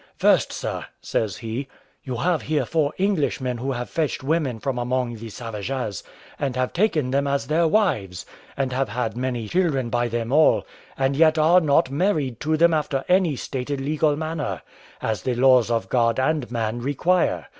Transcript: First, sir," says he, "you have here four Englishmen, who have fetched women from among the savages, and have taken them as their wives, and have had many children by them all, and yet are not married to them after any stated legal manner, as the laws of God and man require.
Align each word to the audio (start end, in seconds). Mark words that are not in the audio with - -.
First, 0.17 0.51
sir," 0.51 0.85
says 0.99 1.37
he, 1.37 1.67
"you 2.03 2.15
have 2.15 2.41
here 2.41 2.65
four 2.65 2.91
Englishmen, 2.97 3.59
who 3.59 3.73
have 3.73 3.87
fetched 3.87 4.23
women 4.23 4.57
from 4.59 4.79
among 4.79 5.13
the 5.17 5.29
savages, 5.29 6.01
and 6.39 6.55
have 6.55 6.73
taken 6.73 7.11
them 7.11 7.27
as 7.27 7.45
their 7.45 7.67
wives, 7.67 8.25
and 8.57 8.73
have 8.73 8.89
had 8.89 9.15
many 9.15 9.47
children 9.47 9.91
by 9.91 10.07
them 10.07 10.31
all, 10.31 10.65
and 10.97 11.15
yet 11.15 11.37
are 11.37 11.61
not 11.61 11.91
married 11.91 12.39
to 12.39 12.57
them 12.57 12.73
after 12.73 13.05
any 13.07 13.35
stated 13.35 13.79
legal 13.79 14.15
manner, 14.15 14.63
as 15.03 15.21
the 15.21 15.35
laws 15.35 15.69
of 15.69 15.87
God 15.87 16.19
and 16.19 16.49
man 16.49 16.81
require. 16.81 17.45